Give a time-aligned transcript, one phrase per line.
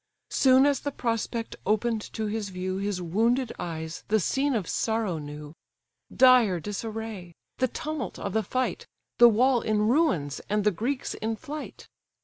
[0.31, 5.19] Soon as the prospect open'd to his view, His wounded eyes the scene of sorrow
[5.19, 5.53] knew;
[6.11, 7.35] Dire disarray!
[7.59, 8.87] the tumult of the fight,
[9.19, 11.87] The wall in ruins, and the Greeks in flight.